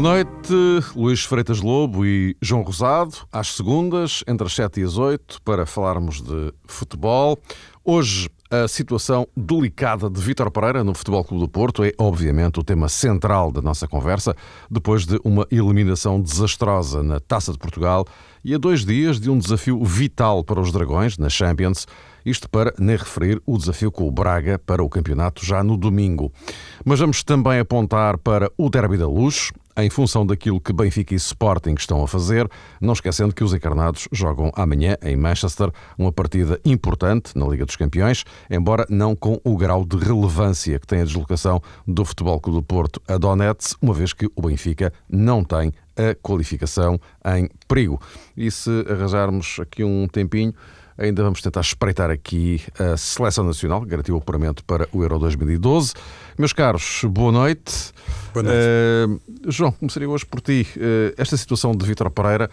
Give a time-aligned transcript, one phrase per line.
[0.00, 0.54] Boa noite,
[0.96, 5.66] Luís Freitas Lobo e João Rosado, às segundas, entre as 7 e as 8, para
[5.66, 7.38] falarmos de futebol.
[7.84, 12.64] Hoje, a situação delicada de Vítor Pereira no Futebol Clube do Porto é, obviamente, o
[12.64, 14.34] tema central da nossa conversa,
[14.70, 18.06] depois de uma eliminação desastrosa na Taça de Portugal
[18.44, 21.86] e a dois dias de um desafio vital para os Dragões na Champions,
[22.24, 26.32] isto para nem referir o desafio com o Braga para o campeonato já no domingo.
[26.84, 31.16] Mas vamos também apontar para o Derby da Luz, em função daquilo que Benfica e
[31.16, 32.48] Sporting estão a fazer,
[32.80, 37.76] não esquecendo que os encarnados jogam amanhã em Manchester uma partida importante na Liga dos
[37.76, 42.60] Campeões, embora não com o grau de relevância que tem a deslocação do Futebol Clube
[42.60, 45.72] do Porto a Donetsk, uma vez que o Benfica não tem
[46.10, 47.00] a qualificação
[47.36, 48.00] em perigo.
[48.36, 50.54] E se arranjarmos aqui um tempinho,
[51.00, 55.94] Ainda vamos tentar espreitar aqui a Seleção Nacional, garantiu o apuramento para o Euro 2012.
[56.36, 57.90] Meus caros, boa noite.
[58.34, 58.58] Boa noite.
[58.58, 60.66] Uh, João, começaria hoje por ti.
[60.76, 62.50] Uh, esta situação de Vítor Pereira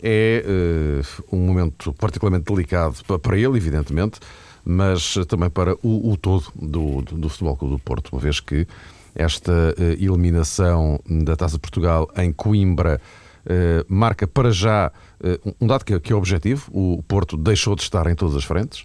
[0.00, 4.20] é uh, um momento particularmente delicado para ele, evidentemente,
[4.64, 8.38] mas também para o, o todo do, do, do Futebol Clube do Porto, uma vez
[8.38, 8.68] que
[9.14, 13.00] esta eliminação da Taça de Portugal em Coimbra
[13.88, 17.82] marca para já eh, um dado que é, que é objetivo, o Porto deixou de
[17.82, 18.84] estar em todas as frentes,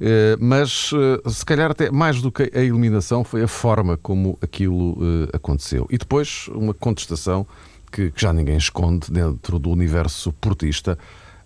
[0.00, 4.38] eh, mas eh, se calhar até mais do que a eliminação foi a forma como
[4.40, 4.96] aquilo
[5.32, 5.86] aconteceu.
[5.90, 7.46] E depois uma contestação
[7.90, 10.98] que, que já ninguém esconde dentro do universo portista,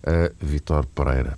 [0.05, 1.37] a Vitor Pereira.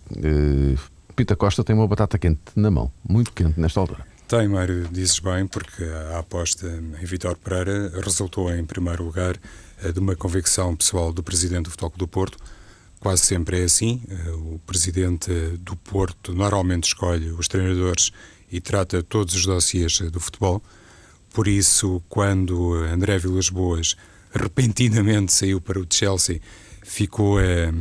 [1.15, 4.08] Pita Costa tem uma batata quente na mão, muito quente nesta altura.
[4.29, 9.35] Tem, Mário, dizes bem, porque a aposta em Vitor Pereira resultou, em primeiro lugar,
[9.91, 12.37] de uma convicção pessoal do presidente do Futebol do Porto,
[12.99, 14.01] Quase sempre é assim.
[14.09, 18.11] Eh, o presidente do Porto normalmente escolhe os treinadores
[18.51, 20.61] e trata todos os dossiês do futebol.
[21.33, 23.95] Por isso, quando André Vilas Boas
[24.31, 26.41] repentinamente saiu para o Chelsea,
[26.83, 27.71] ficou eh,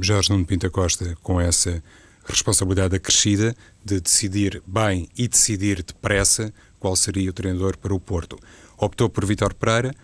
[0.00, 1.82] Jorge Nuno Pinta Costa com essa
[2.26, 3.54] responsabilidade acrescida
[3.84, 8.38] de decidir bem e decidir depressa qual seria o treinador para o Porto.
[8.76, 9.94] Optou por Vitor Pereira,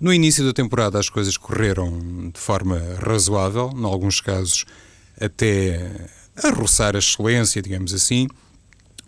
[0.00, 4.64] no início da temporada as coisas correram de forma razoável, em alguns casos
[5.20, 6.08] até
[6.42, 8.28] a roçar a excelência, digamos assim.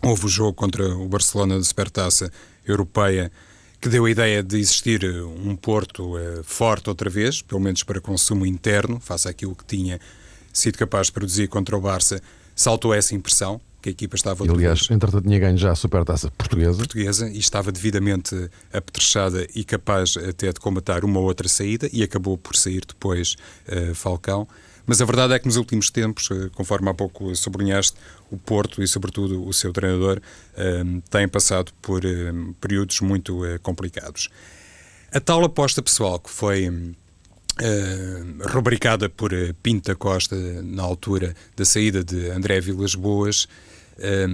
[0.01, 2.31] Houve o jogo contra o Barcelona da Supertaça
[2.65, 3.31] Europeia
[3.79, 8.01] que deu a ideia de existir um Porto uh, forte outra vez, pelo menos para
[8.01, 9.99] consumo interno, face àquilo que tinha
[10.51, 12.21] sido capaz de produzir contra o Barça,
[12.57, 16.31] saltou essa impressão que a equipa estava outra Aliás, entretanto tinha ganho já a supertaça
[16.31, 16.77] portuguesa.
[16.77, 22.37] Portuguesa e estava devidamente apetrechada e capaz até de combatar uma outra saída e acabou
[22.37, 23.35] por sair depois
[23.69, 24.47] uh, Falcão.
[24.85, 27.95] Mas a verdade é que nos últimos tempos, uh, conforme há pouco sublinhaste,
[28.31, 32.01] o Porto e sobretudo o seu treinador uh, têm passado por
[32.59, 34.29] períodos muito complicados.
[35.11, 36.95] A tal aposta pessoal que foi
[37.59, 39.31] Uh, rubricada por
[39.63, 43.47] Pinta Costa na altura da saída de André Vilas Boas,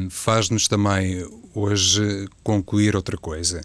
[0.10, 3.62] faz-nos também hoje concluir outra coisa.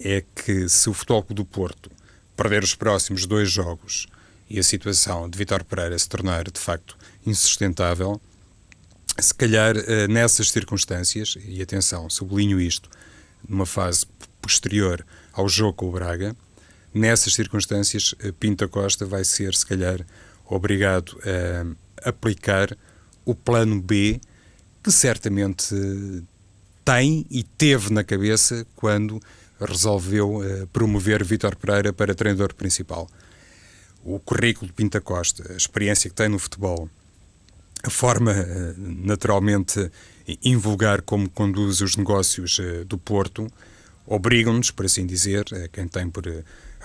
[0.00, 1.90] É que se o Futebol do Porto
[2.34, 4.06] perder os próximos dois jogos
[4.48, 8.20] e a situação de Vitor Pereira se tornar de facto insustentável,
[9.18, 12.90] se calhar eh, nessas circunstâncias, e atenção, sublinho isto,
[13.48, 14.06] numa fase
[14.42, 16.36] posterior ao jogo com o Braga,
[16.94, 20.00] nessas circunstâncias, eh, Pinta Costa vai ser, se calhar,
[20.46, 21.18] obrigado
[22.04, 22.76] a aplicar
[23.24, 24.20] o plano B
[24.82, 25.74] que certamente
[26.84, 29.20] tem e teve na cabeça quando
[29.58, 33.08] resolveu uh, promover Vítor Pereira para treinador principal.
[34.04, 36.90] O currículo de Pinta Costa, a experiência que tem no futebol,
[37.82, 39.90] a forma uh, naturalmente
[40.42, 43.46] invulgar como conduz os negócios do Porto,
[44.06, 46.24] obrigam-nos, por assim dizer, quem tem por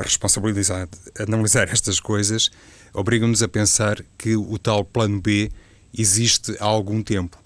[0.04, 2.50] responsabilidade analisar estas coisas,
[2.94, 5.52] obrigam-nos a pensar que o tal plano B
[5.94, 7.38] existe há algum tempo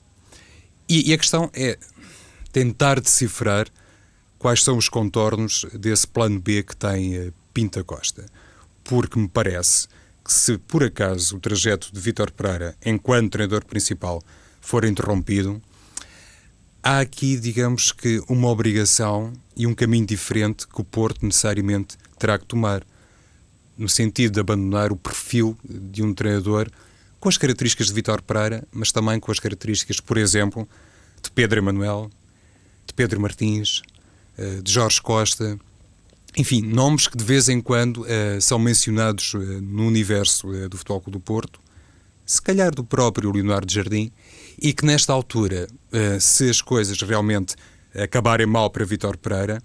[0.88, 1.77] e, e a questão é
[2.51, 3.67] tentar decifrar
[4.38, 8.25] quais são os contornos desse plano B que tem uh, Pinta Costa.
[8.83, 9.88] Porque me parece
[10.23, 14.21] que se por acaso o trajeto de Vítor Pereira, enquanto treinador principal,
[14.59, 15.61] for interrompido,
[16.81, 22.38] há aqui, digamos que, uma obrigação e um caminho diferente que o Porto necessariamente terá
[22.38, 22.83] que tomar,
[23.77, 26.69] no sentido de abandonar o perfil de um treinador
[27.19, 30.68] com as características de Vitor Pereira, mas também com as características, por exemplo,
[31.21, 32.12] de Pedro Emanuel,
[32.86, 33.81] de Pedro Martins,
[34.38, 35.57] eh, de Jorge Costa,
[36.36, 41.00] enfim, nomes que de vez em quando uh, são mencionados uh, no universo do Futebol
[41.00, 41.60] Clube do Porto,
[42.25, 44.12] se calhar do próprio Leonardo Jardim,
[44.60, 45.68] e que nesta altura,
[46.21, 47.56] se as coisas realmente
[47.94, 49.62] acabarem mal para Vitor Pereira,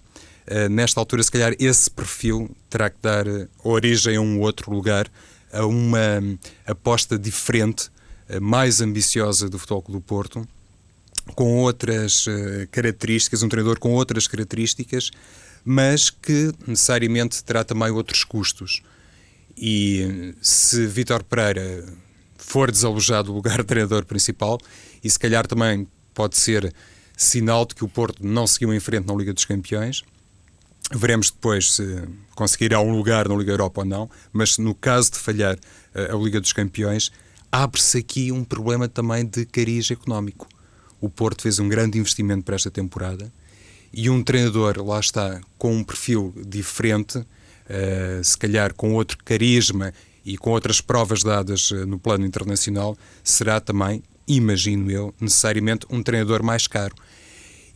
[0.69, 3.25] nesta altura, se calhar, esse perfil terá que dar
[3.63, 5.09] origem a um outro lugar,
[5.51, 6.21] a uma
[6.65, 7.89] aposta diferente,
[8.41, 10.47] mais ambiciosa do Futebol Clube do Porto,
[11.35, 12.25] com outras
[12.71, 15.11] características, um treinador com outras características,
[15.63, 18.81] mas que necessariamente terá também outros custos.
[19.55, 21.85] E se Vítor Pereira
[22.37, 24.57] for desalojado do lugar de treinador principal,
[25.03, 26.73] e se calhar também pode ser
[27.15, 30.03] sinal de que o Porto não seguiu em frente na Liga dos Campeões.
[30.91, 32.03] Veremos depois se
[32.35, 35.57] conseguirá um lugar na Liga Europa ou não, mas no caso de falhar
[35.93, 37.11] eh, a Liga dos Campeões,
[37.51, 40.47] abre-se aqui um problema também de cariz económico.
[40.99, 43.31] O Porto fez um grande investimento para esta temporada
[43.93, 49.93] e um treinador, lá está, com um perfil diferente, uh, se calhar com outro carisma
[50.23, 56.03] e com outras provas dadas uh, no plano internacional, será também, imagino eu, necessariamente um
[56.03, 56.93] treinador mais caro.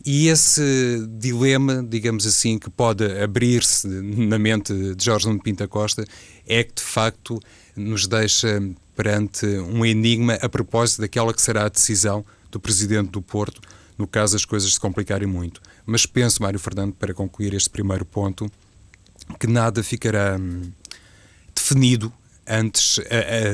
[0.06, 6.04] E esse dilema, digamos assim, que pode abrir-se na mente de Jorge Nuno Pinta Costa
[6.46, 7.40] é que, de facto,
[7.74, 8.62] nos deixa
[8.94, 13.60] perante um enigma a propósito daquela que será a decisão do Presidente do Porto,
[13.96, 15.62] no caso as coisas se complicarem muito.
[15.86, 18.50] Mas penso, Mário Fernando, para concluir este primeiro ponto,
[19.40, 20.70] que nada ficará hum,
[21.54, 22.12] definido
[22.46, 23.02] antes uh,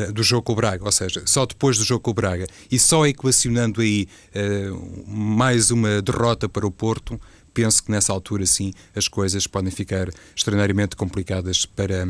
[0.08, 2.46] uh, do jogo com o Braga, ou seja, só depois do jogo com o Braga
[2.70, 7.20] e só equacionando aí uh, mais uma derrota para o Porto,
[7.54, 12.06] penso que nessa altura sim as coisas podem ficar extraordinariamente complicadas para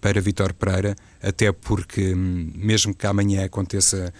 [0.00, 4.12] para Vitor Pereira, até porque hum, mesmo que amanhã aconteça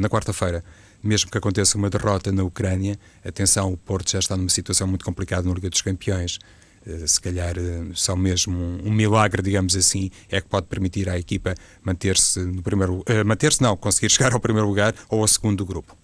[0.00, 0.64] na quarta-feira
[1.02, 5.04] mesmo que aconteça uma derrota na Ucrânia, atenção, o Porto já está numa situação muito
[5.04, 6.38] complicada na Liga dos Campeões.
[6.86, 11.18] Eh, se calhar eh, só mesmo um, milagre, digamos assim, é que pode permitir à
[11.18, 11.54] equipa
[11.84, 15.66] manter-se no primeiro, uh, manter-se não, conseguir chegar ao primeiro lugar ou ao segundo do
[15.66, 15.96] grupo.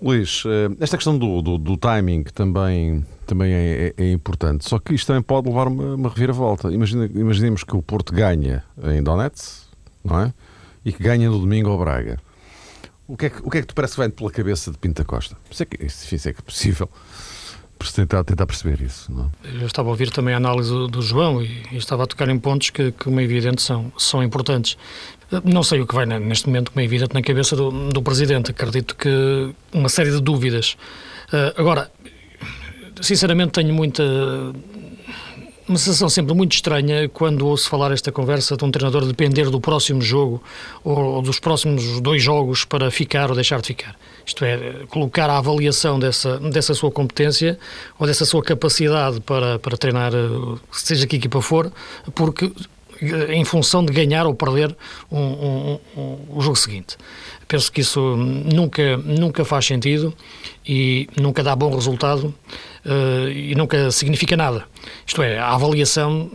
[0.00, 0.42] Luís,
[0.78, 5.06] esta questão do, do, do timing também, também é, é, é, importante, só que isto
[5.06, 6.70] também pode levar uma, uma reviravolta.
[6.70, 9.62] Imagina, imaginemos que o Porto ganha em Donetsk,
[10.04, 10.34] não é?
[10.84, 12.20] E que ganha no domingo ao Braga.
[13.08, 14.76] O que, é que, o que é que te parece que vem pela cabeça de
[14.76, 15.34] Pinta Costa?
[15.50, 16.90] Isso é que, isso é, que é possível
[17.94, 19.12] tentar, tentar perceber isso.
[19.12, 19.30] Não?
[19.44, 19.62] É?
[19.62, 22.38] Eu estava a ouvir também a análise do, João e, e, estava a tocar em
[22.38, 24.76] pontos que, como é evidente, são, são importantes.
[25.44, 28.50] Não sei o que vai neste momento, como é evidente, na cabeça do, do Presidente.
[28.50, 30.76] Acredito que uma série de dúvidas.
[31.32, 31.90] Uh, agora,
[33.00, 34.02] sinceramente, tenho muita
[35.68, 39.60] uma sensação sempre muito estranha quando ouço falar esta conversa de um treinador depender do
[39.60, 40.40] próximo jogo
[40.84, 43.96] ou dos próximos dois jogos para ficar ou deixar de ficar.
[44.26, 47.56] Isto é, colocar a avaliação dessa, dessa sua competência
[47.96, 51.72] ou dessa sua capacidade para, para treinar, eh, seja que equipa for,
[52.12, 52.50] porque
[53.00, 54.74] eh, em função de ganhar ou perder
[55.10, 56.96] um, um, um, o jogo seguinte.
[57.46, 60.12] Penso que isso nunca, nunca faz sentido
[60.66, 62.34] e nunca dá bom resultado
[62.84, 64.64] uh, e nunca significa nada.
[65.06, 66.30] Isto é, a avaliação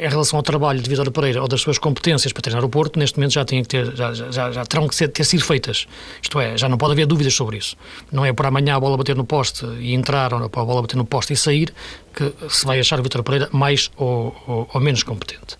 [0.00, 2.98] em relação ao trabalho de Vitor Pereira ou das suas competências para treinar o Porto,
[2.98, 5.86] neste momento já, que ter, já, já, já terão que ser, ter sido feitas.
[6.22, 7.76] Isto é, já não pode haver dúvidas sobre isso.
[8.10, 10.82] Não é por amanhã a bola bater no poste e entrar, ou para a bola
[10.82, 11.72] bater no poste e sair,
[12.14, 15.56] que se vai achar o Vitor Pereira mais ou, ou, ou menos competente.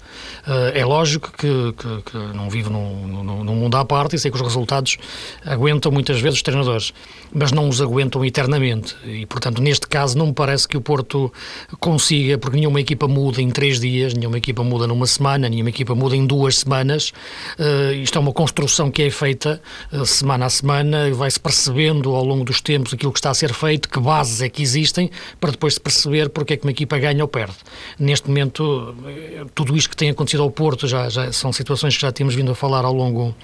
[0.46, 4.18] Uh, é lógico que, que, que não vivo num, num, num, mundo à parte e
[4.18, 4.96] sei que os resultados
[5.44, 6.92] aguentam muitas vezes os treinadores,
[7.32, 8.94] mas não os aguentam eternamente.
[9.04, 11.32] E, portanto, neste caso, não me parece que o Porto
[11.80, 15.94] consiga, porque nenhuma equipa muda em três dias, nenhuma equipa muda numa semana, nenhuma equipa
[15.94, 17.12] muda em duas semanas.
[17.58, 19.60] Uh, isto é uma construção que é feita
[19.92, 23.52] uh, semana a semana, vai-se percebendo ao longo dos tempos aquilo que está a ser
[23.52, 25.10] feito, que bases é que existem,
[25.40, 27.56] para depois se perceber porque é que uma equipa ganha ou perde.
[27.98, 32.02] Neste momento, eh, tudo isto que tem acontecido ao Porto já, já são situações que
[32.02, 33.34] já temos vindo a falar ao longo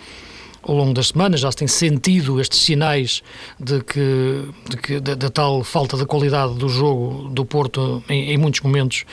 [0.62, 3.22] ao longo das semanas, já se tem sentido estes sinais
[3.58, 8.36] de que, de que da, tal falta de qualidade do jogo do Porto em, em
[8.36, 9.04] muitos momentos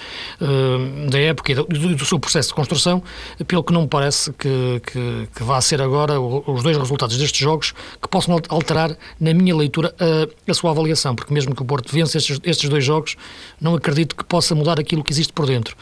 [0.41, 3.01] uh, da época e do, do, seu processo de construção,
[3.47, 7.39] pelo que não me parece que, que, que vá ser agora os dois resultados destes
[7.39, 11.65] jogos que possam alterar, na minha leitura, a, a sua avaliação, porque mesmo que o
[11.65, 13.15] Porto vença estes, estes dois jogos,
[13.59, 15.75] não acredito que possa mudar aquilo que existe por dentro.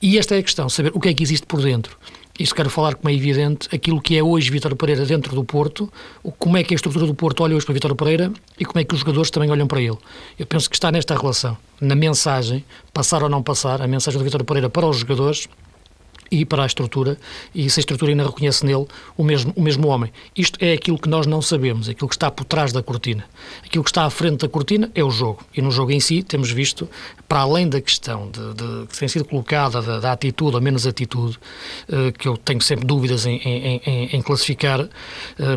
[0.00, 1.96] E esta é a questão, saber o que é que existe por dentro.
[2.38, 5.92] Isso quero falar, como é evidente, aquilo que é hoje Vítor Pereira dentro do Porto,
[6.38, 8.84] como é que a estrutura do Porto olha hoje para Vítor Pereira e como é
[8.84, 9.98] que os jogadores também olham para ele.
[10.38, 14.24] Eu penso que está nesta relação, na mensagem, passar ou não passar, a mensagem do
[14.24, 15.48] Vítor Pereira para os jogadores
[16.30, 17.18] e para a estrutura,
[17.54, 20.12] e se a estrutura ainda reconhece nele o mesmo, o mesmo homem.
[20.36, 23.24] Isto é aquilo que nós não sabemos, aquilo que está por trás da cortina.
[23.64, 25.42] Aquilo que está à frente da cortina é o jogo.
[25.56, 26.88] E no jogo em si temos visto,
[27.28, 30.86] para além da questão de, de que tem sido colocada da, da, atitude ou menos
[30.86, 31.38] atitude,
[31.88, 34.88] uh, que eu tenho sempre dúvidas em, em, em, em classificar, uh,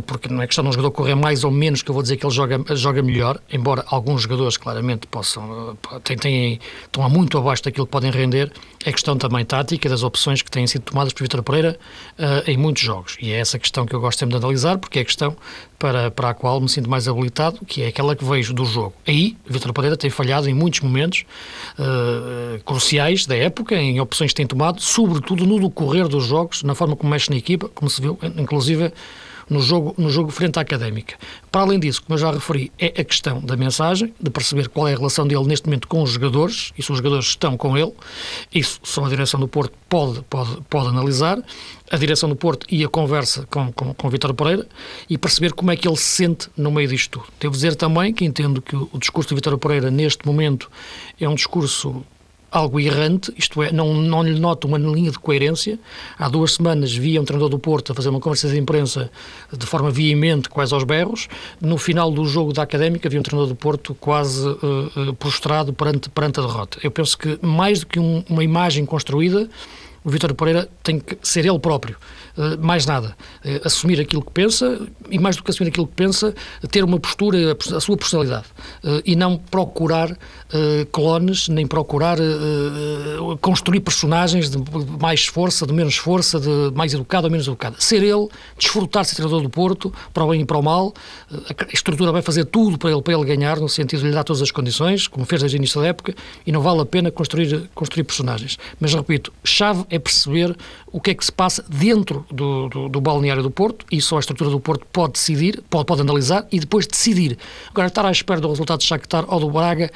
[0.06, 2.18] porque não é questão de um jogador correr mais ou menos que eu vou dizer
[2.18, 7.38] que ele joga, joga melhor, embora alguns jogadores claramente possam, uh, têm, têm, estão muito
[7.38, 8.52] abaixo daquilo que podem render,
[8.84, 11.78] é questão também tática das opções que têm sido tomadas por Vitor Pereira
[12.18, 13.18] uh, em muitos jogos.
[13.22, 15.36] E é essa questão que eu gosto sempre de analisar, porque é a questão
[15.78, 18.94] para, para a qual me sinto mais habilitado, que é aquela que vejo do jogo.
[19.08, 21.26] Aí, Vitor Pereira tem falhado em muitos momentos
[21.80, 26.76] uh, cruciais da época, em opções que tem tomado, sobretudo no decorrer dos jogos, na
[26.76, 28.92] forma como mexe na equipa, como se viu, inclusive
[29.52, 31.18] no jogo, no jogo frente à académica.
[31.52, 34.88] Para além disso, como eu já referi, é a questão da mensagem, de perceber qual
[34.88, 37.78] é a relação dele neste momento com os jogadores, e se os jogadores estão com
[37.78, 37.92] ele,
[38.54, 41.38] isso só a direção do Porto pode, pode, pode analisar,
[41.92, 44.66] a direção do Porto e a conversa com, com, com Vítor Pereira
[45.10, 47.26] e perceber como é que ele se sente no meio disto tudo.
[47.38, 50.72] Devo dizer também que entendo que o, o discurso de Vítor Pereira neste momento
[51.20, 52.06] é um discurso
[52.52, 55.80] algo errante, isto é, não, não lhe noto uma linha de coerência.
[56.20, 59.10] Há duas semanas via um treinador do Porto a fazer uma conversa de imprensa
[59.52, 61.30] de forma veemente, quase aos berros.
[61.62, 66.10] No final do jogo da Académica, havia um treinador do Porto quase uh, prostrado perante,
[66.10, 66.78] perante a derrota.
[66.84, 69.50] Eu penso que, mais do que um, uma imagem construída,
[70.04, 71.98] o Vítor Pereira tem que ser ele próprio.
[72.38, 73.16] Uh, mais nada.
[73.44, 74.80] Uh, assumir aquilo que pensa
[75.10, 76.34] e, mais do que assumir aquilo que pensa,
[76.70, 78.46] ter uma postura, a sua personalidade.
[78.84, 80.18] Uh, e não procurar
[80.92, 82.18] clones, nem procurar
[83.40, 84.58] construir personagens de
[85.00, 87.78] mais força, de menos força, de mais educado ou menos educado.
[87.80, 88.28] Ser ele,
[88.58, 90.94] desfrutar ser treinador do Porto, para o bem e para o mal.
[91.32, 94.26] a estrutura vai fazer tudo para ele, para ele ganhar, no sentido de lhe dar
[94.26, 96.14] todas as condições, como fez desde o início da época,
[96.46, 98.58] e não vale a pena construir, construir personagens.
[98.78, 100.56] Mas, repito, chave é perceber
[100.88, 104.16] o que é que se passa dentro do, do, do, balneário do Porto e só
[104.16, 107.38] a estrutura do Porto pode decidir, pode, pode analisar e depois decidir.
[107.70, 109.92] Agora, estar à espera do resultado de Shakhtar ou do Braga,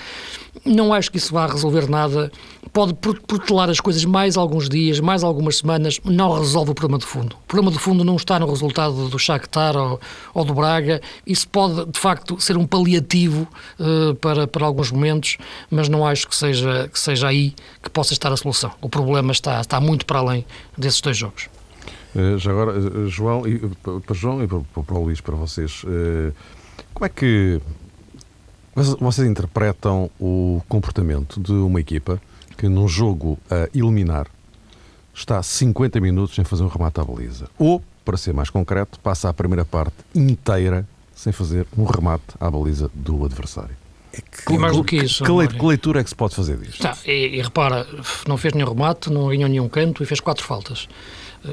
[0.64, 2.32] não acho que isso vá resolver nada.
[2.72, 7.06] Pode protelar as coisas mais alguns dias, mais algumas semanas, não resolve o problema de
[7.06, 7.36] fundo.
[7.36, 10.00] O problema de fundo não está no resultado do Shakhtar ou,
[10.34, 11.02] ou do Braga.
[11.26, 13.48] Isso pode, de facto, ser um paliativo
[13.80, 15.38] uh, para, para alguns momentos,
[15.70, 18.72] mas não acho que seja, que seja aí que possa estar a solução.
[18.82, 20.46] O problema está, está muito para além
[20.78, 21.48] desses dois jogos.
[22.14, 25.86] Uh, já agora, uh, João, e, para João e para, para o Luís, para vocês,
[26.94, 27.62] como é que
[28.76, 32.22] vocês interpretam o comportamento de uma equipa
[32.58, 34.28] que num jogo a eliminar
[35.14, 37.48] está 50 minutos sem fazer um remate à baliza?
[37.58, 42.52] Ou, para ser mais concreto, passa a primeira parte inteira sem fazer um remate à
[42.52, 43.76] baliza do adversário?
[44.12, 45.24] É que, mais do que isso.
[45.24, 46.82] Que, que, leitura é que se pode fazer disto?
[46.82, 47.88] Tá, e, e repara,
[48.28, 50.88] não fez nenhum remate, não ganhou nenhum canto e fez quatro faltas.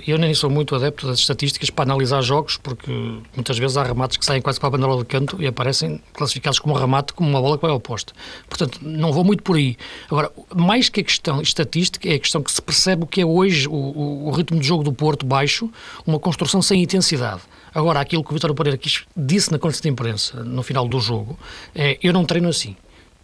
[0.06, 2.90] Eu nem sou muito adepto das estatísticas para analisar jogos, porque
[3.34, 6.58] muitas vezes há remates que saem quase para a bandeira de canto e aparecem classificados
[6.58, 8.12] como remate, como uma bola que vai ao poste.
[8.48, 9.76] Portanto, não vou muito por aí.
[10.10, 13.26] Agora, mais que a questão estatística, é a questão que se percebe o que é
[13.26, 15.70] hoje o, o, o ritmo de jogo do Porto baixo,
[16.06, 17.42] uma construção sem intensidade.
[17.74, 18.78] Agora, aquilo que o Vitório Pereira
[19.16, 21.38] disse na conferência de imprensa no final do jogo
[21.74, 22.76] é: eu não treino assim.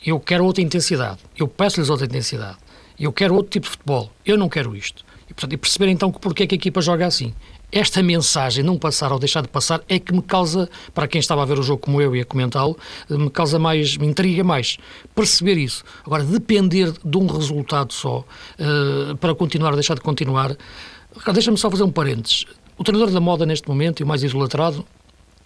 [0.04, 1.18] Eu quero outra intensidade.
[1.36, 2.56] Eu peço-lhes outra intensidade.
[2.98, 4.10] Eu quero outro tipo de futebol.
[4.24, 5.04] Eu não quero isto.
[5.28, 7.34] E, portanto, e perceber então que porque é que a equipa joga assim.
[7.70, 11.42] Esta mensagem, não passar ou deixar de passar, é que me causa, para quem estava
[11.42, 12.78] a ver o jogo como eu e a comentá-lo,
[13.10, 14.78] me causa mais, me intriga mais.
[15.14, 15.84] Perceber isso.
[16.06, 18.24] Agora, depender de um resultado só
[18.58, 20.56] uh, para continuar ou deixar de continuar.
[21.32, 22.46] Deixa-me só fazer um parênteses.
[22.78, 24.86] O treinador da moda neste momento e o mais idolatrado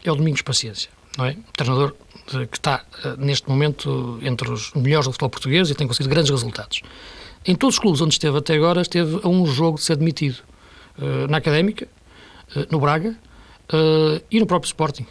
[0.05, 1.33] é o Domingos Paciência, não é?
[1.33, 1.95] O treinador
[2.27, 6.31] que está uh, neste momento entre os melhores do futebol português e tem conseguido grandes
[6.31, 6.83] resultados.
[7.45, 10.39] Em todos os clubes onde esteve até agora, esteve a um jogo de ser demitido.
[10.99, 11.89] Uh, na Académica,
[12.55, 13.17] uh, no Braga
[13.73, 15.07] uh, e no próprio Sporting.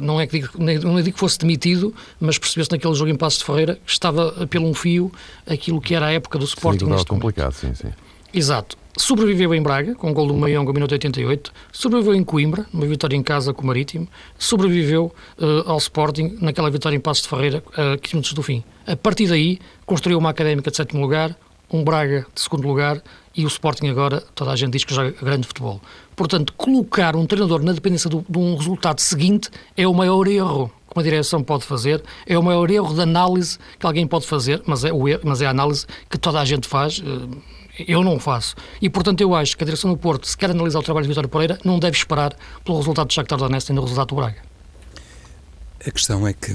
[0.00, 3.16] Não é que digo, não é digo que fosse demitido, mas percebeu-se naquele jogo em
[3.16, 5.10] Passos de Ferreira que estava pelo um fio
[5.44, 6.86] aquilo que era a época do Sporting.
[6.96, 7.92] Sim, complicado, sim, sim.
[8.32, 8.76] Exato.
[8.98, 11.52] Sobreviveu em Braga, com o gol do Maiong no minuto 88.
[11.70, 14.08] Sobreviveu em Coimbra, numa vitória em casa com o Marítimo.
[14.38, 18.64] Sobreviveu uh, ao Sporting, naquela vitória em Passos de Ferreira, a 15 minutos do fim.
[18.86, 21.36] A partir daí, construiu uma académica de sétimo lugar,
[21.70, 23.02] um Braga de segundo lugar
[23.34, 25.80] e o Sporting agora, toda a gente diz que joga grande futebol.
[26.14, 30.72] Portanto, colocar um treinador na dependência do, de um resultado seguinte é o maior erro
[30.88, 34.62] que uma direção pode fazer, é o maior erro de análise que alguém pode fazer,
[34.66, 38.02] mas é, o erro, mas é a análise que toda a gente faz, eh, eu
[38.02, 38.54] não faço.
[38.80, 41.08] E, portanto, eu acho que a direção do Porto, se quer analisar o trabalho de
[41.08, 44.38] Vitório Pereira, não deve esperar pelo resultado do Shakhtar Donetsk e no resultado do Braga.
[45.86, 46.52] A questão é que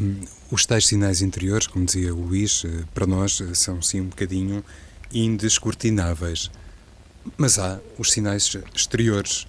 [0.50, 4.08] os tais sinais interiores, como dizia o Luís, eh, para nós eh, são sim um
[4.08, 4.64] bocadinho
[5.14, 6.52] indescortináveis.
[7.38, 9.48] Mas há os sinais exteriores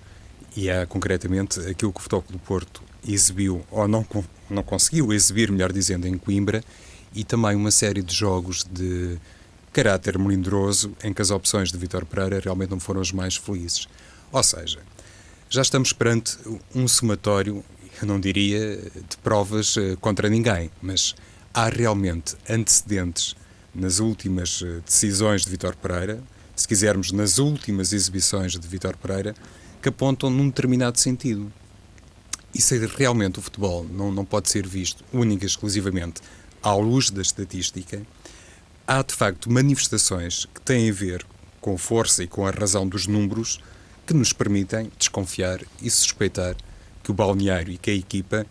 [0.56, 4.06] e há concretamente aquilo que o Futebol do Porto exibiu, ou não,
[4.48, 6.62] não conseguiu exibir, melhor dizendo, em Coimbra,
[7.14, 9.18] e também uma série de jogos de
[9.72, 13.88] caráter melindroso em que as opções de Vitor Pereira realmente não foram as mais felizes.
[14.30, 14.80] Ou seja,
[15.48, 16.38] já estamos perante
[16.74, 17.64] um somatório,
[18.00, 21.14] eu não diria de provas eh, contra ninguém, mas
[21.52, 23.36] há realmente antecedentes
[23.74, 26.22] nas últimas eh, decisões de Vitor Pereira,
[26.54, 29.34] se quisermos, nas últimas exibições de Vitor Pereira,
[29.80, 31.52] que apontam num determinado sentido.
[32.54, 36.20] E se realmente o futebol não, não pode ser visto única e exclusivamente
[36.62, 38.02] à luz da estatística,
[38.86, 41.26] há de facto manifestações que têm a ver
[41.60, 43.60] com a força e com a razão dos números
[44.06, 46.56] que nos permitem desconfiar e suspeitar
[47.02, 48.46] que o balneário e que a equipa,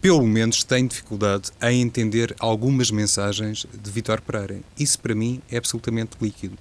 [0.00, 4.60] pelo menos, têm dificuldade em entender algumas mensagens de Vitor Pereira.
[4.78, 6.56] Isso, para mim, é absolutamente líquido.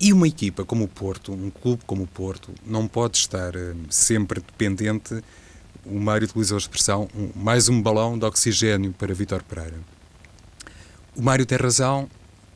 [0.00, 3.76] E uma equipa como o Porto, um clube como o Porto, não pode estar uh,
[3.88, 5.22] sempre dependente,
[5.84, 9.78] o Mário utilizou a expressão, um, mais um balão de oxigênio para Vitor Pereira.
[11.14, 12.08] O Mário tem razão,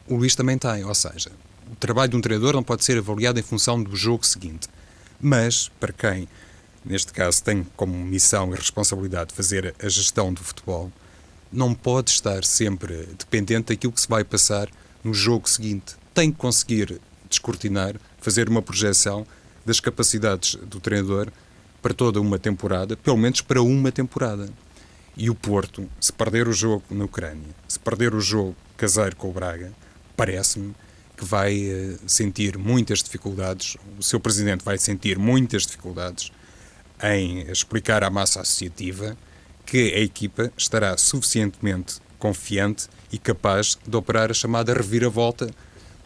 [0.08, 1.30] o Luís também tem, ou seja,
[1.70, 4.68] o trabalho de um treinador não pode ser avaliado em função do jogo seguinte.
[5.20, 6.28] Mas, para quem,
[6.86, 10.90] neste caso, tem como missão e responsabilidade fazer a gestão do futebol,
[11.52, 14.68] não pode estar sempre dependente daquilo que se vai passar
[15.02, 15.94] no jogo seguinte.
[16.14, 19.26] Tem que conseguir descortinar, fazer uma projeção
[19.64, 21.28] das capacidades do treinador
[21.82, 24.48] para toda uma temporada, pelo menos para uma temporada.
[25.16, 29.30] E o Porto, se perder o jogo na Ucrânia, se perder o jogo caseiro com
[29.30, 29.72] o Braga,
[30.16, 30.74] parece-me
[31.16, 36.30] que vai uh, sentir muitas dificuldades, o seu presidente vai sentir muitas dificuldades
[37.02, 39.16] em explicar à massa associativa
[39.64, 45.50] que a equipa estará suficientemente confiante e capaz de operar a chamada reviravolta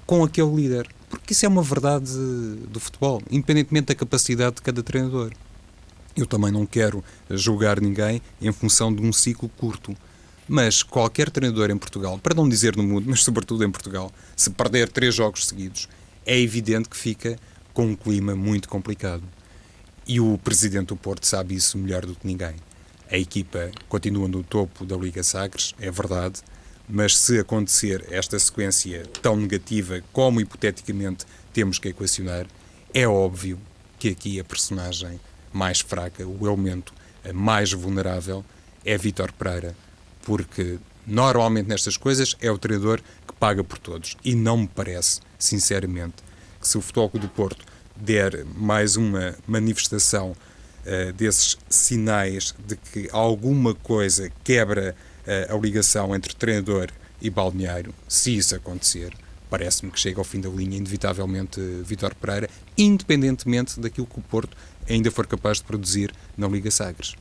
[0.07, 0.89] com aquele líder.
[1.09, 2.13] Porque isso é uma verdade
[2.69, 5.33] do futebol, independentemente da capacidade de cada treinador.
[6.17, 9.97] Eu também não quero julgar ninguém em função de um ciclo curto.
[10.49, 14.51] Mas qualquer treinador em Portugal, para não dizer no mundo, mas sobretudo em Portugal, se
[14.51, 15.89] perder três jogos seguidos,
[16.27, 17.39] é evidente que fica
[17.73, 19.23] com um clima muito complicado.
[20.07, 22.55] E o presidente do Porto sabe isso melhor do que ninguém.
[23.11, 26.41] A equipa continua no topo da Liga Sagres, é verdade,
[26.89, 32.47] mas se acontecer esta sequência tão negativa como hipoteticamente temos que equacionar,
[32.93, 33.59] é óbvio
[33.99, 35.21] que aqui a personagem
[35.53, 36.93] mais fraca, o elemento
[37.35, 38.45] mais vulnerável,
[38.85, 39.77] é Vítor Pereira,
[40.23, 44.17] porque normalmente nestas coisas é o treinador que paga por todos.
[44.25, 46.17] E não me parece, sinceramente,
[46.61, 47.65] que se o Futebol do Porto
[48.01, 54.95] der mais uma manifestação uh, desses sinais de que alguma coisa quebra
[55.49, 56.89] a ligação entre treinador
[57.21, 59.13] e balneário, se isso acontecer,
[59.49, 64.57] parece-me que chega ao fim da linha, inevitavelmente, Vitor Pereira, independentemente daquilo que o Porto
[64.89, 67.15] ainda for capaz de produzir na Liga Sagres.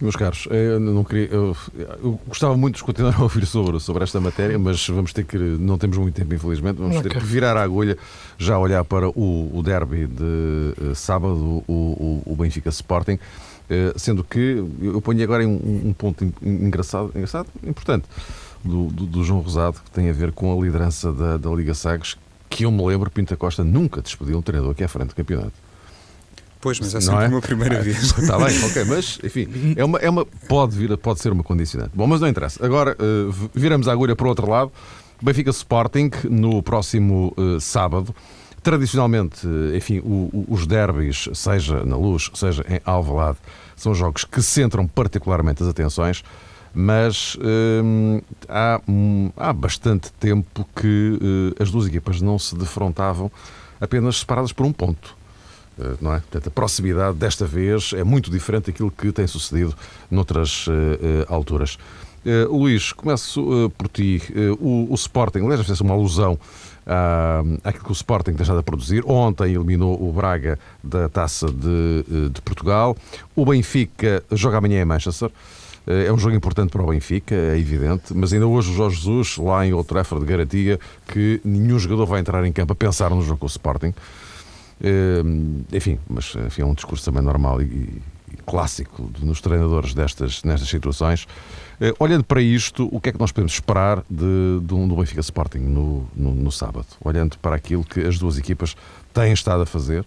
[0.00, 1.54] Meus caros, eu, não queria, eu,
[2.02, 5.36] eu, gostava muito de continuar a ouvir sobre, sobre esta matéria, mas vamos ter que,
[5.36, 7.10] não temos muito tempo, infelizmente, vamos okay.
[7.10, 7.98] ter que virar a agulha,
[8.38, 13.18] já olhar para o, o derby de uh, sábado, o, o, o Benfica Sporting.
[13.70, 18.04] Eh, sendo que eu ponho agora um, um ponto engraçado, engraçado importante,
[18.64, 21.72] do, do, do, João Rosado, que tem a ver com a liderança da, da Liga
[21.72, 22.16] Sagres,
[22.48, 25.52] que eu me lembro, Pinta Costa nunca despediu um treinador é à frente do campeonato.
[26.60, 27.28] Pois, mas é sempre é?
[27.28, 28.16] uma primeira ah, vez.
[28.18, 31.92] Está bem, ok, mas enfim, é uma, é uma, pode, vir, pode ser uma condicionante.
[31.94, 32.64] Bom, mas não interessa.
[32.64, 34.70] Agora uh, viramos a agulha para o outro lado.
[35.22, 38.14] Benfica Sporting no próximo uh, sábado.
[38.62, 43.38] Tradicionalmente, enfim, o, o, os derbys, seja na Luz, seja em Alvalade,
[43.74, 46.22] são jogos que centram particularmente as atenções,
[46.74, 47.38] mas
[47.82, 51.18] hum, há, hum, há bastante tempo que
[51.58, 53.32] uh, as duas equipas não se defrontavam
[53.80, 55.16] apenas separadas por um ponto.
[55.78, 56.20] Uh, não é?
[56.20, 59.74] Portanto, a proximidade desta vez é muito diferente daquilo que tem sucedido
[60.10, 60.72] noutras uh,
[61.28, 61.78] alturas.
[62.50, 64.22] Luís, começo por ti.
[64.60, 66.38] o, o Sporting, aliás, fez uma alusão
[66.90, 69.04] uh, aquilo que o Sporting tem deixado a produzir.
[69.06, 72.96] Ontem eliminou o Braga da Taça de, eh, de Portugal.
[73.34, 75.30] O Benfica joga amanhã em Manchester.
[75.86, 78.96] Eh, é um jogo importante para o Benfica, é evidente, mas ainda hoje o Jorge
[78.96, 83.10] Jesus, lá em Old Trafford, garantia que nenhum jogador vai entrar em campo a pensar
[83.10, 83.94] no jogo com o Sporting.
[84.82, 85.22] Eh,
[85.76, 90.68] enfim, mas enfim, é um discurso também normal e, e clássico nos treinadores destas, nestas
[90.68, 91.26] situações.
[91.80, 94.96] Eh, olhando para isto, o que é que nós podemos esperar de, de um, do
[94.96, 96.86] Benfica Sporting no, no, no, sábado?
[97.02, 98.76] Olhando para aquilo que as duas equipas
[99.12, 100.04] têm estado a fazer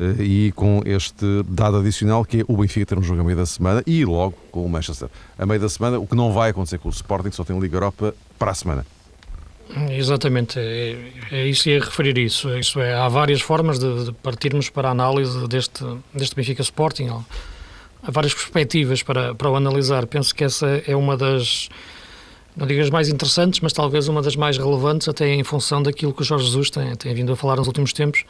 [0.00, 3.36] eh, e com este dado adicional que é o Benfica ter um jogo a meio
[3.36, 5.08] da semana e logo com o Manchester.
[5.38, 7.76] A meio da semana, o que não vai acontecer com o Sporting, só tem Liga
[7.76, 8.86] Europa para a semana.
[9.90, 10.96] Exatamente, é,
[11.32, 12.48] é isso ia referir isso.
[12.56, 17.08] isso é, há várias formas de, de, partirmos para a análise deste, deste Benfica Sporting.
[18.02, 20.06] Há várias perspectivas para, para o analisar.
[20.06, 21.68] Penso que essa é uma das,
[22.56, 26.14] não digo as mais interessantes, mas talvez uma das mais relevantes, até em função daquilo
[26.14, 28.24] que o Jorge Jesus tem, tem vindo a falar nos últimos tempos,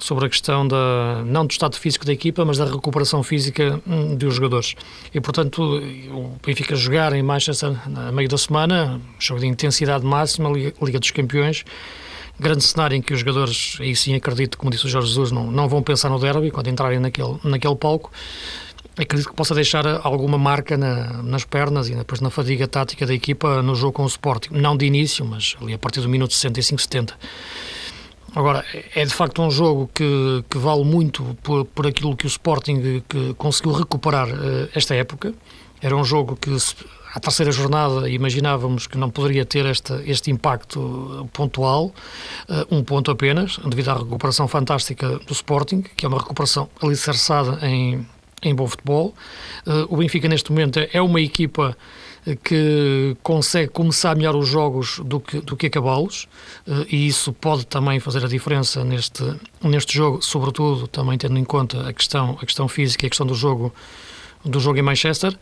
[0.00, 4.16] sobre a questão da, não do estado físico da equipa, mas da recuperação física hum,
[4.16, 4.74] dos jogadores.
[5.14, 10.50] E, portanto, o Benfica jogar em Manchester a meio da semana, jogo de intensidade máxima,
[10.50, 11.64] Liga dos Campeões,
[12.38, 15.50] grande cenário em que os jogadores, aí sim acredito, como disse o Jorge Jesus, não,
[15.50, 18.10] não vão pensar no derby quando entrarem naquele, naquele palco.
[18.96, 23.14] Acredito que possa deixar alguma marca na, nas pernas e depois na fadiga tática da
[23.14, 24.50] equipa no jogo com o Sporting.
[24.52, 27.12] Não de início, mas ali a partir do minuto 65-70.
[28.34, 28.64] Agora,
[28.94, 33.02] é de facto um jogo que, que vale muito por, por aquilo que o Sporting
[33.08, 35.34] que conseguiu recuperar uh, esta época.
[35.82, 36.54] Era um jogo que,
[37.12, 43.10] à terceira jornada, imaginávamos que não poderia ter este, este impacto pontual, uh, um ponto
[43.10, 48.06] apenas, devido à recuperação fantástica do Sporting, que é uma recuperação alicerçada em,
[48.42, 49.12] em bom futebol.
[49.88, 51.76] O Benfica, neste momento, é uma equipa
[52.42, 56.28] que consegue começar melhor os jogos do que, do que acabá-los,
[56.66, 59.22] eh, e isso pode também fazer a diferença neste,
[59.62, 63.26] neste jogo, sobretudo também tendo em conta a questão, a questão física e a questão
[63.26, 63.72] do jogo,
[64.44, 65.36] do jogo em Manchester.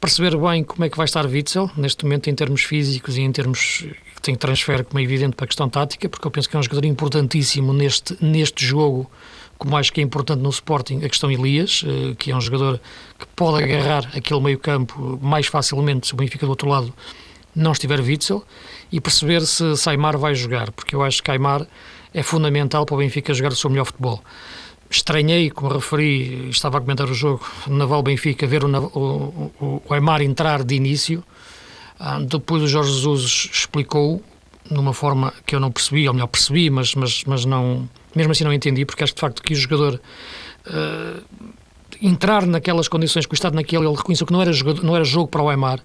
[0.00, 3.32] Perceber bem como é que vai estar Witzel, neste momento, em termos físicos e em
[3.32, 6.56] termos que tem transfer, como é evidente, para a questão tática, porque eu penso que
[6.56, 9.10] é um jogador importantíssimo neste, neste jogo
[9.64, 12.78] como acho que é importante no Sporting a questão Elias, eh, que é um jogador
[13.18, 16.92] que pode agarrar aquele meio campo mais facilmente se o Benfica do outro lado
[17.56, 18.44] não estiver Witzel
[18.92, 21.66] e perceber se Saimar vai jogar, porque eu acho que Aymar
[22.12, 24.22] é fundamental para o Benfica jogar o seu melhor futebol.
[24.90, 30.20] Estranhei, como referi, estava a comentar o jogo, Naval Benfica, ver o, o, o Aymar
[30.20, 31.24] entrar de início.
[31.98, 34.22] Ah, depois o Jorge Jesus explicou
[34.70, 38.44] numa forma que eu não percebi, ou melhor, percebi, mas, mas, mas não, mesmo assim
[38.44, 40.00] não entendi, porque acho que de facto que o jogador
[40.66, 41.22] uh,
[42.00, 45.04] entrar naquelas condições, que o Estado naquele, ele reconheceu que não era, jogador, não era
[45.04, 45.80] jogo para o Aymar,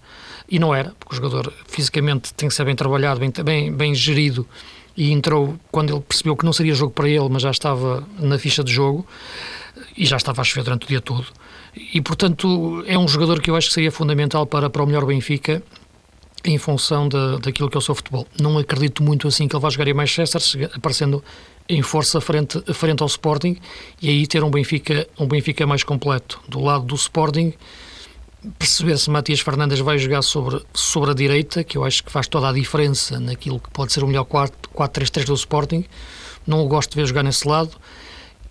[0.50, 3.94] e não era, porque o jogador fisicamente tem que ser bem trabalhado, bem, bem, bem
[3.94, 4.48] gerido,
[4.96, 8.38] e entrou quando ele percebeu que não seria jogo para ele, mas já estava na
[8.38, 9.06] ficha de jogo,
[9.96, 11.28] e já estava a chover durante o dia todo.
[11.94, 15.06] E, portanto, é um jogador que eu acho que seria fundamental para, para o melhor
[15.06, 15.62] Benfica
[16.44, 18.28] em função de, daquilo que é o seu futebol.
[18.40, 20.42] Não acredito muito assim que ele vá jogar em Manchester,
[20.74, 21.24] aparecendo
[21.68, 23.58] em força frente, frente ao Sporting
[24.02, 26.40] e aí ter um Benfica, um Benfica mais completo.
[26.48, 27.54] Do lado do Sporting,
[28.58, 32.28] perceber se Matias Fernandes vai jogar sobre, sobre a direita, que eu acho que faz
[32.28, 35.86] toda a diferença naquilo que pode ser o melhor 4-3-3 do Sporting.
[36.48, 37.72] Não o gosto de ver jogar nesse lado.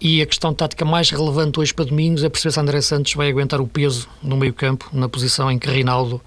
[0.01, 3.29] E a questão tática mais relevante hoje para Domingos é perceber se André Santos vai
[3.29, 6.22] aguentar o peso no meio campo, na posição em que Rinaldo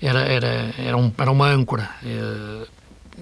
[0.00, 1.90] era, era, era, um, era uma âncora.
[2.02, 2.66] Uh,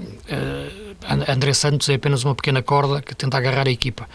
[0.00, 0.84] uh,
[1.28, 4.08] André Santos é apenas uma pequena corda que tenta agarrar a equipa.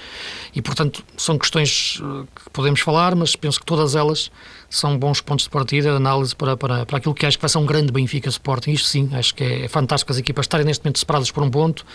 [0.54, 4.32] E, portanto, são questões eh, que podemos falar, mas penso que todas elas
[4.70, 7.50] são bons pontos de partida, de análise para, para, para aquilo que acho que vai
[7.50, 8.72] ser um grande Benfica Sporting.
[8.72, 11.86] Isto sim, acho que é fantástico as equipas estarem neste momento separadas por um ponto.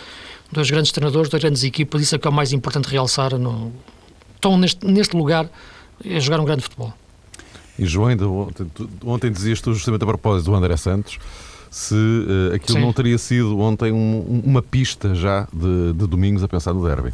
[0.51, 3.37] Dois grandes treinadores, duas grandes equipas, isso é que é o mais importante realçar.
[3.37, 3.73] No...
[4.35, 5.49] Estão neste, neste lugar
[6.03, 6.93] a jogar um grande futebol.
[7.77, 8.71] E João, ainda ontem,
[9.03, 11.19] ontem dizias tu justamente a propósito do André Santos
[11.75, 12.85] se uh, aquilo Sim.
[12.85, 17.13] não teria sido ontem um, uma pista já de, de, domingos a pensar no derby.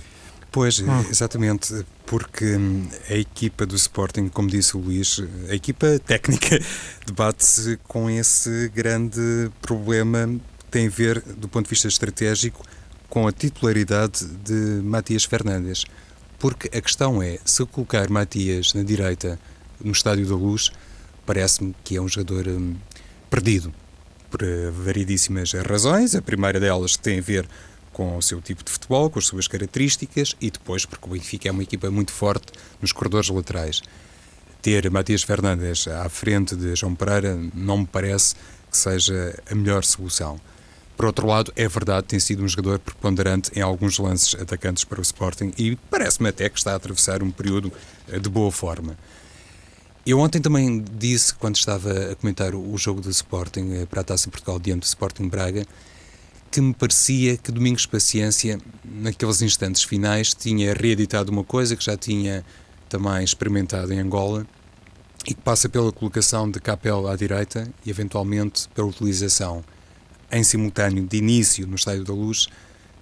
[0.52, 0.86] Pois, hum.
[1.10, 5.19] exatamente, porque hum, a equipa do Sporting, como disse o Luís,
[5.50, 6.60] a equipa técnica
[7.08, 12.63] debate-se com esse grande problema que tem a ver, do ponto de vista estratégico,
[13.10, 15.86] com a titularidade de Matias Fernandes.
[16.38, 19.39] Porque a questão é, se eu colocar Matias na direita
[19.84, 20.72] no Estádio da Luz,
[21.26, 22.76] parece-me que é um jogador hum,
[23.30, 23.74] perdido,
[24.30, 26.15] por uh, variedíssimas razões.
[26.15, 27.48] A primeira delas tem a ver
[27.91, 31.50] com o seu tipo de futebol, com as suas características, e depois porque o Benfica
[31.50, 32.48] é uma equipa muito forte
[32.82, 33.82] nos corredores laterais.
[34.62, 38.36] Ter Matias Fernandes à frente de João Pereira não me parece
[38.70, 40.39] que seja a melhor solução.
[40.96, 45.00] Por outro lado, é verdade, tem sido um jogador preponderante em alguns lances atacantes para
[45.00, 47.74] o Sporting e parece-me até que está a atravessar um período
[48.08, 48.96] eh, de boa forma.
[50.04, 54.04] Eu ontem também disse, quando estava a comentar o jogo do Sporting eh, para a
[54.04, 55.64] Taça Portugal diante do Sporting Braga,
[56.50, 61.96] que me parecia que Domingos Paciência, naqueles instantes finais, tinha reeditado uma coisa que já
[61.96, 62.44] tinha
[62.90, 64.46] também experimentado em Angola
[65.28, 69.64] e que passa pela colocação de Capel à direita e, eventualmente, pela utilização
[70.32, 72.48] em simultâneo de início no Estádio da Luz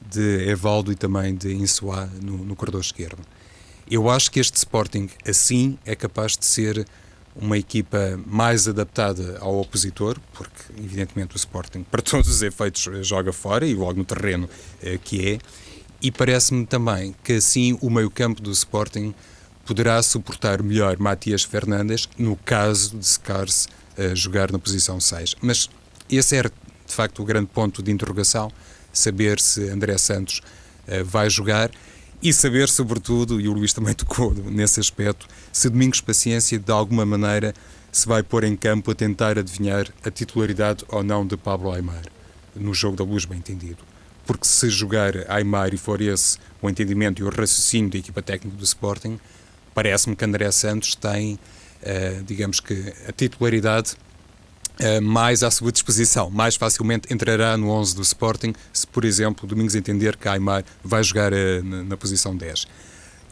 [0.02, 3.22] de Evaldo e também de Insoá no, no corredor esquerdo.
[3.90, 6.86] Eu acho que este Sporting, assim, é capaz de ser
[7.36, 13.32] uma equipa mais adaptada ao opositor, porque evidentemente o Sporting, para todos os efeitos, joga
[13.32, 14.50] fora e logo no terreno
[14.82, 15.40] eh, que é,
[16.02, 19.14] e parece-me também que assim o meio-campo do Sporting
[19.66, 25.36] poderá suportar melhor Matias Fernandes no caso de Scars uh, jogar na posição 6.
[25.42, 25.70] Mas
[26.10, 28.52] esse era de facto o grande ponto de interrogação,
[28.92, 30.42] saber se André Santos
[30.88, 31.70] uh, vai jogar
[32.22, 37.06] e saber, sobretudo, e o Luís também tocou nesse aspecto, se Domingos Paciência, de alguma
[37.06, 37.54] maneira,
[37.92, 42.04] se vai pôr em campo a tentar adivinhar a titularidade ou não de Pablo Aymar,
[42.56, 43.84] no jogo da luz, bem entendido.
[44.26, 48.56] Porque se jogar Aymar e for esse o entendimento e o raciocínio da equipa técnica
[48.56, 49.20] do Sporting,
[49.74, 53.96] parece-me que André Santos tem, uh, digamos que, a titularidade
[55.02, 56.30] mais à sua disposição.
[56.30, 61.04] Mais facilmente entrará no 11 do Sporting se, por exemplo, Domingos entender que Aymar vai
[61.04, 62.68] jogar uh, na, na, posição 10.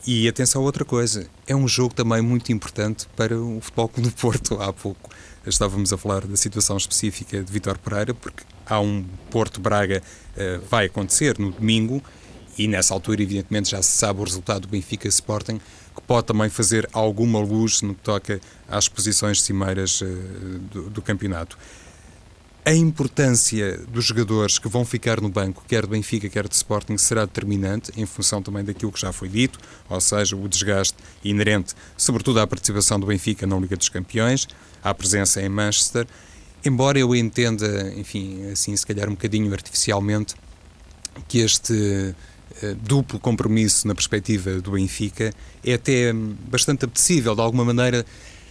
[0.05, 4.09] E atenção a outra coisa, é um jogo também muito importante para o Futebol Clube
[4.09, 4.61] do Porto.
[4.61, 5.09] Há pouco
[5.45, 10.85] estávamos a falar da situação específica de Vitor Pereira, porque há um Porto-Braga uh, vai
[10.85, 12.01] acontecer no domingo
[12.57, 15.59] e nessa altura, evidentemente, já se sabe o resultado do Benfica Sporting
[15.95, 20.05] que pode também fazer alguma luz no que toca às posições cimeiras uh,
[20.71, 21.57] do, do, campeonato.
[22.65, 26.97] A importância dos jogadores que vão ficar no banco, quer do Benfica, quer do Sporting,
[26.97, 29.57] será determinante em função também daquilo que já foi dito,
[29.89, 34.47] ou seja, o desgaste inerente, sobretudo à participação do Benfica na Liga dos Campeões,
[34.83, 36.05] à presença em Manchester.
[36.65, 40.35] Embora eu entenda, enfim, assim, se calhar um bocadinho artificialmente,
[41.27, 42.13] que este
[42.61, 45.31] eh, duplo compromisso na perspectiva do Benfica
[45.63, 48.05] é até bastante apetecível, de alguma maneira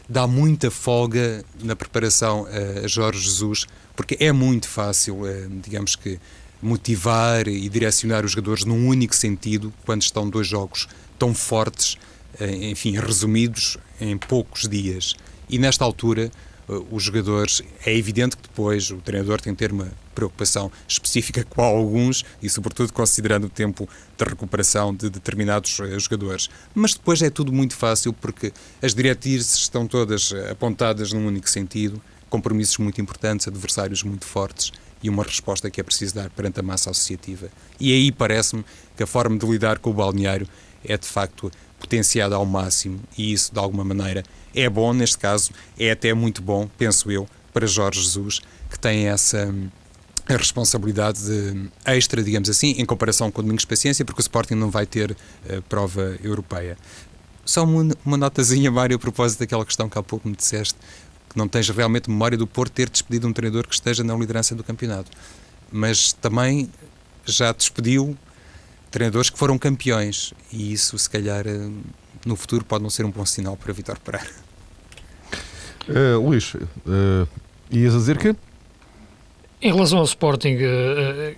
[0.09, 2.47] dá muita folga na preparação
[2.85, 6.19] a Jorge Jesus, porque é muito fácil, eh, digamos que,
[6.63, 10.89] motivar e direcionar os jogadores num único sentido quando estão dois jogos
[11.19, 11.97] tão fortes,
[12.39, 15.15] eh, enfim, resumidos em poucos dias.
[15.49, 16.31] E nesta altura,
[16.91, 21.63] os jogadores, é evidente que depois o treinador tem que ter uma preocupação específica com
[21.63, 26.49] alguns e, sobretudo, considerando o tempo de recuperação de determinados eh, jogadores.
[26.75, 28.51] Mas depois é tudo muito fácil porque
[28.83, 34.73] as diretrizes estão todas eh, apontadas num único sentido, compromissos muito importantes, adversários muito fortes
[35.03, 37.49] e uma resposta que é preciso dar perante a massa associativa.
[37.79, 38.65] E aí parece-me
[38.97, 40.49] que a forma de lidar com o balneário
[40.83, 44.25] é de facto potenciada ao máximo e isso de alguma maneira
[44.55, 49.09] é bom, neste caso é até muito bom, penso eu, para Jorge Jesus, que tem
[49.09, 49.55] essa
[50.29, 51.21] a responsabilidade
[51.85, 55.13] extra, digamos assim, em comparação com o Domingos Paciência, porque o Sporting não vai ter
[55.13, 56.77] uh, prova europeia.
[57.45, 60.77] Só uma, uma notazinha, Mário, a propósito daquela questão que há pouco me disseste,
[61.31, 64.55] que não tens realmente memória do Porto ter despedido um treinador que esteja na liderança
[64.55, 65.11] do campeonato.
[65.71, 66.69] Mas também
[67.25, 68.17] já despediu
[68.91, 71.73] treinadores que foram campeões, e isso, se calhar, uh,
[72.25, 74.31] no futuro pode não ser um bom sinal para Vitor Pereira.
[75.89, 77.29] Uh, Luís, uh,
[77.71, 78.35] ias a dizer que?
[79.67, 81.35] Em relação ao Sporting, uh,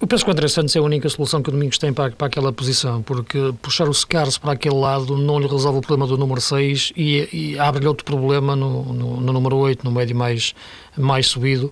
[0.00, 2.10] eu penso que o André Santos é a única solução que o Domingos tem para,
[2.12, 6.06] para aquela posição, porque puxar o Scars para aquele lado não lhe resolve o problema
[6.06, 10.16] do número 6 e, e abre-lhe outro problema no, no, no, número 8, no médio
[10.16, 10.54] mais,
[10.96, 11.70] mais subido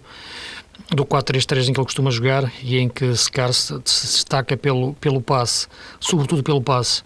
[0.90, 5.22] do 4-3-3 em que ele costuma jogar e em que Scars se destaca pelo, pelo
[5.22, 5.66] passe,
[5.98, 7.02] sobretudo pelo passe.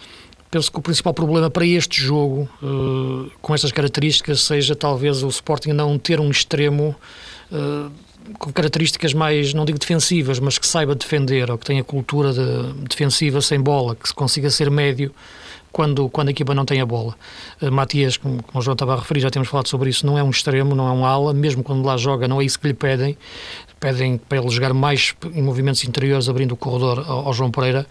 [0.51, 5.29] Penso que o principal problema para este jogo, uh, com estas características, seja talvez o
[5.29, 6.97] Sporting não ter um extremo
[7.53, 8.06] uh,
[8.39, 12.73] com características mais, não digo defensivas, mas que saiba defender, ou que tenha cultura de,
[12.89, 15.15] defensiva sem bola, que consiga ser médio
[15.73, 17.15] quando, quando a equipa não tem a bola.
[17.61, 20.19] Uh, Matias, como, como o João estava a referir, já temos falado sobre isso, não
[20.19, 22.67] é um extremo, não é um ala, mesmo quando lá joga, não é isso que
[22.67, 23.17] lhe pedem.
[23.79, 27.87] Pedem para ele jogar mais em movimentos interiores, abrindo o corredor ao, ao João Pereira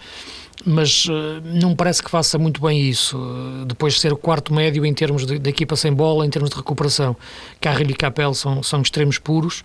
[0.65, 3.17] mas uh, não parece que faça muito bem isso.
[3.17, 6.29] Uh, depois de ser o quarto médio em termos de, de, equipa sem bola, em
[6.29, 7.15] termos de recuperação.
[7.59, 9.63] Carrilho e Capel são, são extremos puros.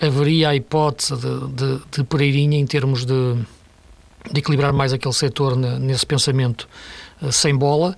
[0.00, 3.34] Haveria a hipótese de, de, de Pereirinha em termos de,
[4.32, 6.68] de equilibrar mais aquele setor nesse pensamento
[7.20, 7.96] uh, sem bola.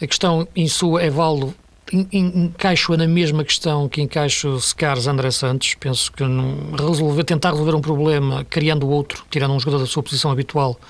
[0.00, 1.54] A questão em sua é válido.
[1.92, 5.74] Encaixo-a na mesma questão que encaixo Secares André Santos.
[5.78, 10.02] Penso que não, resolver, tentar resolver um problema criando outro, tirando um jogador da sua
[10.02, 10.80] posição habitual,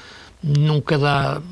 [0.43, 1.43] nunca dá,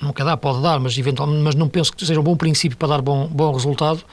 [0.00, 2.88] nunca dá, pode dar, mas eventualmente, mas não penso que seja um bom princípio para
[2.88, 4.04] dar bom, bom resultado.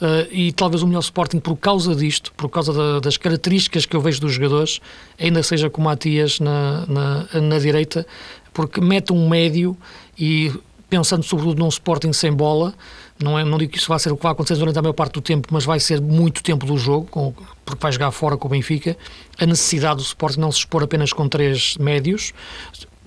[0.00, 3.94] Uh, e talvez o melhor Sporting, por causa disto, por causa da, das características que
[3.94, 4.80] eu vejo dos jogadores,
[5.20, 8.06] ainda seja com Matias na, na, na direita,
[8.54, 9.76] porque mete um médio
[10.18, 10.50] e
[10.88, 12.74] pensando sobretudo num Sporting sem bola,
[13.22, 14.94] não, é, não digo que isso vai ser o que vai acontecer durante a maior
[14.94, 17.34] parte do tempo, mas vai ser muito tempo do jogo, com,
[17.64, 18.96] porque vai jogar fora com o Benfica,
[19.38, 22.32] a necessidade do Sporting não se expor apenas com três médios,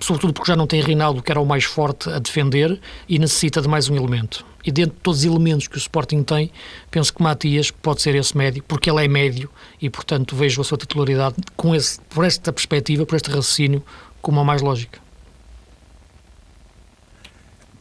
[0.04, 3.62] sobretudo porque já não tem Reinaldo, que era o mais forte a defender, e necessita
[3.62, 4.44] de mais um elemento.
[4.64, 6.50] E dentro de todos os elementos que o Sporting tem,
[6.90, 10.64] penso que Matias pode ser esse médio, porque ele é médio e, portanto, vejo a
[10.64, 13.82] sua titularidade com esse, por esta perspectiva, por este raciocínio,
[14.20, 15.04] como a mais lógica.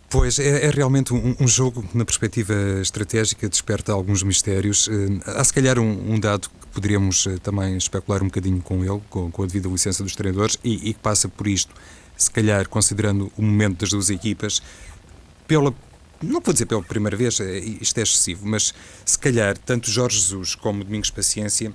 [0.10, 4.88] Pois, é, é realmente um, um, jogo que, na perspectiva estratégica, desperta alguns mistérios.
[4.88, 8.86] Uh, há, se calhar, um, um, dado que poderíamos uh, também especular um bocadinho com
[8.86, 11.74] ele, com, com a devida licença dos treinadores, e, e, que passa por isto,
[12.18, 14.62] se calhar, considerando o momento das duas equipas,
[15.48, 15.74] pela.
[16.22, 18.74] Não vou dizer pela primeira vez, é, isto é excessivo, mas
[19.04, 21.74] se calhar tanto Jorge Jesus como Domingos Paciência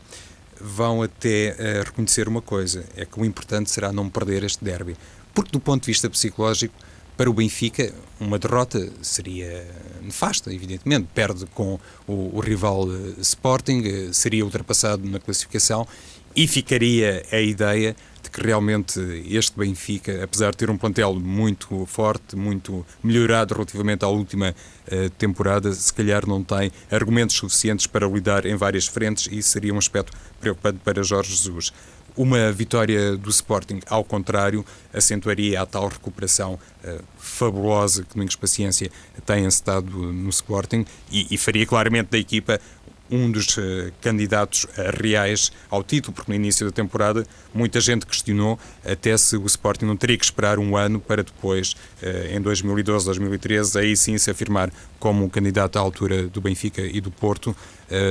[0.59, 4.97] vão até uh, reconhecer uma coisa: é que o importante será não perder este derby.
[5.35, 6.75] Porque, do ponto de vista psicológico,
[7.19, 9.67] para o Benfica, uma derrota seria
[10.01, 11.09] nefasta, evidentemente.
[11.13, 15.87] Perde com o, o rival eh, Sporting, eh, seria ultrapassado na classificação
[16.35, 21.87] e ficaria a ideia de que realmente este Benfica, apesar de ter um plantel muito
[21.87, 24.55] forte, muito melhorado relativamente à última
[24.91, 29.73] uh, temporada, se calhar não tem argumentos suficientes para lidar em várias frentes e seria
[29.75, 31.73] um aspecto preocupante para Jorge Jesus.
[32.17, 38.91] Uma vitória do Sporting, ao contrário, acentuaria a tal recuperação uh, fabulosa que Domingos Paciência
[39.25, 42.61] tem encetado no Sporting e, e faria claramente da equipa
[43.11, 44.69] um dos uh, candidatos uh,
[45.01, 49.85] reais ao título, porque no início da temporada muita gente questionou até se o Sporting
[49.85, 54.31] não teria que esperar um ano para depois, uh, em 2012, 2013, aí sim se
[54.31, 57.57] afirmar como candidato à altura do Benfica e do Porto,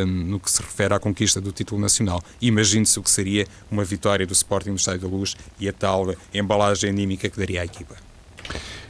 [0.07, 2.23] no que se refere à conquista do título nacional.
[2.41, 6.15] Imagine-se o que seria uma vitória do Sporting no Estádio da Luz e a tal
[6.33, 7.95] embalagem anímica que daria à equipa.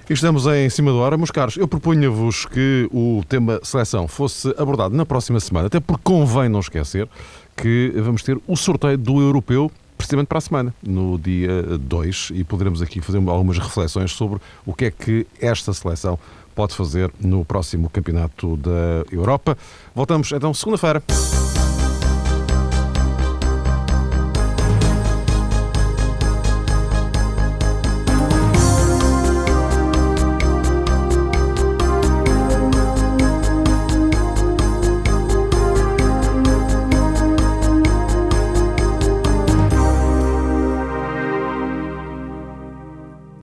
[0.09, 1.57] Estamos em cima da hora, meus caros.
[1.57, 6.61] Eu propunha-vos que o tema seleção fosse abordado na próxima semana, até porque convém não
[6.61, 7.09] esquecer
[7.57, 12.43] que vamos ter o sorteio do europeu precisamente para a semana, no dia 2, e
[12.45, 16.17] poderemos aqui fazer algumas reflexões sobre o que é que esta seleção
[16.55, 19.57] pode fazer no próximo Campeonato da Europa.
[19.93, 21.03] Voltamos então segunda-feira.